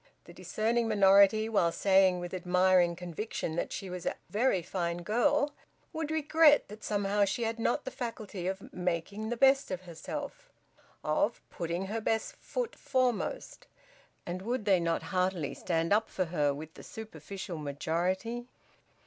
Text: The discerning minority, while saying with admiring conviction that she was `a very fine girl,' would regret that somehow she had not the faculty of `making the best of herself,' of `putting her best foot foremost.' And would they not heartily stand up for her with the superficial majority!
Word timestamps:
The 0.23 0.33
discerning 0.33 0.87
minority, 0.87 1.47
while 1.47 1.71
saying 1.71 2.19
with 2.19 2.33
admiring 2.33 2.95
conviction 2.95 3.55
that 3.57 3.71
she 3.71 3.87
was 3.87 4.05
`a 4.05 4.15
very 4.31 4.63
fine 4.63 5.03
girl,' 5.03 5.53
would 5.93 6.09
regret 6.09 6.69
that 6.69 6.83
somehow 6.83 7.23
she 7.23 7.43
had 7.43 7.59
not 7.59 7.85
the 7.85 7.91
faculty 7.91 8.47
of 8.47 8.57
`making 8.61 9.29
the 9.29 9.37
best 9.37 9.69
of 9.69 9.81
herself,' 9.81 10.49
of 11.03 11.39
`putting 11.53 11.85
her 11.85 12.01
best 12.01 12.35
foot 12.37 12.75
foremost.' 12.75 13.67
And 14.25 14.41
would 14.41 14.65
they 14.65 14.79
not 14.79 15.03
heartily 15.13 15.53
stand 15.53 15.93
up 15.93 16.09
for 16.09 16.25
her 16.25 16.51
with 16.51 16.73
the 16.73 16.83
superficial 16.83 17.59
majority! 17.59 18.47